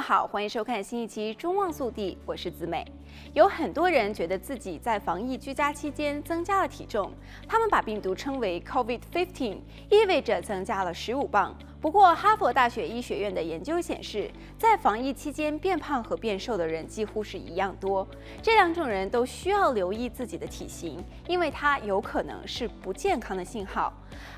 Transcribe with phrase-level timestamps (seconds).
[0.00, 2.86] 好，欢迎收看新一期《中望速递》，我是子美。
[3.34, 7.10] 有很多人觉得自己在防疫居家期间增加了体重，
[7.48, 9.58] 他们把病毒称为 COVID-15，
[9.90, 11.56] 意味着增加了十五磅。
[11.80, 14.28] 不过，哈佛大学医学院的研究显示，
[14.58, 18.06] 在防疫期间变胖和变瘦的人几乎是一样多。
[18.42, 23.92] 这两种人都需要留意自己的体型，因为它有可能是不健康的信号。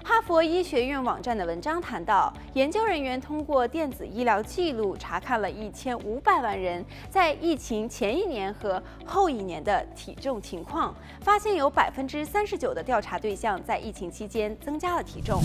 [0.05, 15.41] 哈佛医学院网站的文章谈到，研究人员通过电子医疗记录查看了一千五百万人在疫情前一年和后一年的体重情况，发现有百分之三十九的调查对象在疫情期间增加了体重。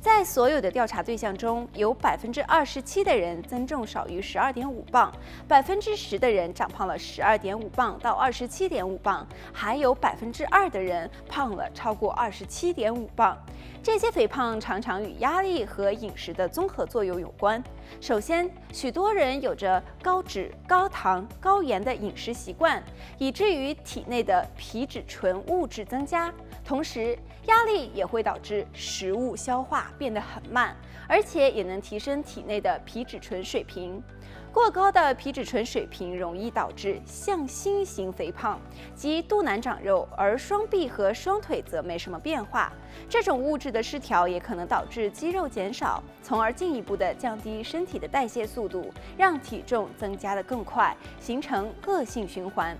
[0.00, 5.12] 在所有的调查对象中，有百分之二十七的人增重少于十二点五磅，
[5.46, 13.36] 百分之十的人长胖了十二点五磅到二十七点五磅，还有百分之二的人胖了超过二十七点五磅。
[13.82, 17.62] 这些肥胖常常与压力和饮食的综合作用有关。
[18.00, 22.82] 首先，许多人有着高脂、高糖、高盐的饮食习惯，
[23.18, 26.32] 以至于体内的皮质醇物质增加。
[26.62, 30.76] 同时，压力也会导致食物消化变得很慢，
[31.08, 34.02] 而且也能提升体内的皮质醇水平。
[34.52, 38.58] 过高的皮质醇水平容易导致向心型肥胖，
[38.96, 42.72] 即肚腩长肉，而双臂和双腿则没什么变化。
[43.08, 52.76] 这种物质的失调也可能导致肌肉减少，从而进一步的降低身体的代谢速度，让体重增加得更快，形成恶性循环。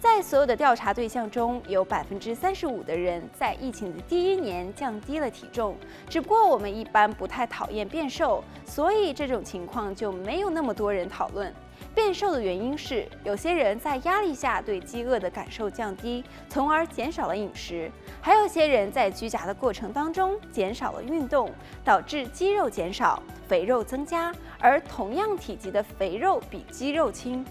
[0.00, 5.76] 在所有的调查对象中，有百分之三十五的人在疫情的第一年降低了体重。
[6.08, 11.52] 只不过我们一般不太讨厌变瘦，所以这种情况就没有那么多人讨论。
[11.98, 21.50] 变瘦的原因是，有些人在压力下对饥饿的感受降低，从而减少了饮食；还有些人在居家的过程当中减少了运动，
[21.84, 24.32] 导致肌肉减少，肥肉增加。
[24.60, 27.44] 而同样体积的肥肉比肌肉轻。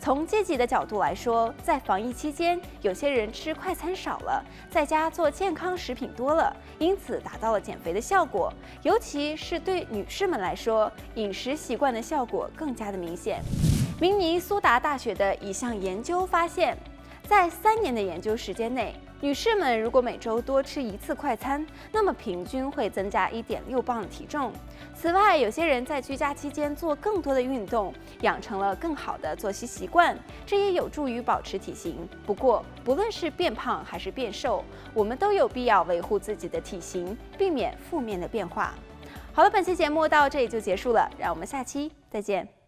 [0.00, 8.52] 从积极的角度来说，在防疫期间，有些人吃快餐少了，在家做健康食品多了，因此达到了减肥的效果。
[8.82, 13.40] 尤其是对女士们来说，饮食习惯的效果更加的明显。
[14.02, 16.76] 明尼苏达大学的一项研究发现，
[17.28, 24.50] 在三年的研究时间内，女士们如果每周多吃一次快餐，那么平均会增加一点六磅的体重。
[24.92, 31.96] 此外，有些人在居家期间做更多的运动，养成了更好的作息习惯，这也有助于保持体型。
[32.26, 38.74] 不过，不论是变胖还是变瘦，我们都有必要维护自己的体型，避免负面的变化。
[39.32, 42.61] 好了，本期节目到这里就结束了，让我们下期再见。